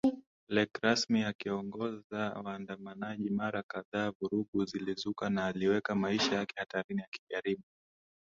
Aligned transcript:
lake 0.47 0.79
rasmi 0.81 1.23
akiongoza 1.23 2.41
waandamanaji 2.45 3.29
Mara 3.29 3.63
kadhaa 3.63 4.11
vurugu 4.11 4.65
zilizuka 4.65 5.29
na 5.29 5.45
aliweka 5.45 5.95
maisha 5.95 6.35
yake 6.35 6.53
hatarini 6.57 7.01
akijaribu 7.01 7.63